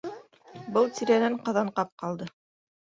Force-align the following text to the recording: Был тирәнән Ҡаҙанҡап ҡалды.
Был 0.77 0.89
тирәнән 1.01 1.39
Ҡаҙанҡап 1.49 1.95
ҡалды. 2.05 2.35